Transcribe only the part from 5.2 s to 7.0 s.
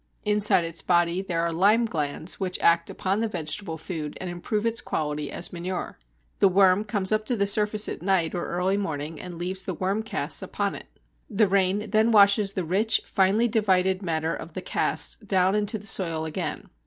as manure. The worm